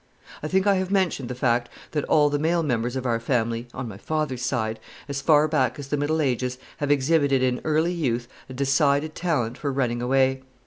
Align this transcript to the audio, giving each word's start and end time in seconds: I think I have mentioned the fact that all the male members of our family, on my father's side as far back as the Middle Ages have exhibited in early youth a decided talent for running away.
I 0.41 0.47
think 0.47 0.65
I 0.65 0.77
have 0.77 0.89
mentioned 0.89 1.29
the 1.29 1.35
fact 1.35 1.69
that 1.91 2.03
all 2.05 2.31
the 2.31 2.39
male 2.39 2.63
members 2.63 2.95
of 2.95 3.05
our 3.05 3.19
family, 3.19 3.67
on 3.71 3.87
my 3.87 3.97
father's 3.99 4.41
side 4.41 4.79
as 5.07 5.21
far 5.21 5.47
back 5.47 5.77
as 5.77 5.89
the 5.89 5.95
Middle 5.95 6.23
Ages 6.23 6.57
have 6.77 6.89
exhibited 6.89 7.43
in 7.43 7.61
early 7.63 7.93
youth 7.93 8.27
a 8.49 8.53
decided 8.53 9.13
talent 9.13 9.59
for 9.59 9.71
running 9.71 10.01
away. 10.01 10.41